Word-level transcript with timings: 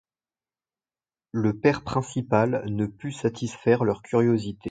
Le 1.31 1.53
père 1.53 1.83
principal 1.83 2.63
ne 2.65 2.87
put 2.87 3.11
satisfaire 3.11 3.83
leur 3.83 4.01
curiosité. 4.01 4.59